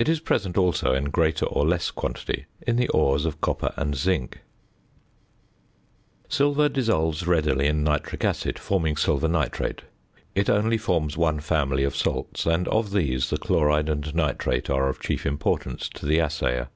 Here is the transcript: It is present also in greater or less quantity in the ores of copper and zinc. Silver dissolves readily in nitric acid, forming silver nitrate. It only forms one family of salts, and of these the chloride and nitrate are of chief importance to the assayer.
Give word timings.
It 0.00 0.08
is 0.08 0.18
present 0.18 0.58
also 0.58 0.92
in 0.94 1.10
greater 1.10 1.46
or 1.46 1.64
less 1.64 1.92
quantity 1.92 2.46
in 2.66 2.74
the 2.74 2.88
ores 2.88 3.24
of 3.24 3.40
copper 3.40 3.72
and 3.76 3.94
zinc. 3.94 4.40
Silver 6.28 6.68
dissolves 6.68 7.24
readily 7.24 7.68
in 7.68 7.84
nitric 7.84 8.24
acid, 8.24 8.58
forming 8.58 8.96
silver 8.96 9.28
nitrate. 9.28 9.82
It 10.34 10.50
only 10.50 10.76
forms 10.76 11.16
one 11.16 11.38
family 11.38 11.84
of 11.84 11.94
salts, 11.94 12.46
and 12.46 12.66
of 12.66 12.90
these 12.90 13.30
the 13.30 13.38
chloride 13.38 13.88
and 13.88 14.12
nitrate 14.12 14.68
are 14.68 14.88
of 14.88 14.98
chief 14.98 15.24
importance 15.24 15.88
to 15.90 16.04
the 16.04 16.18
assayer. 16.20 16.66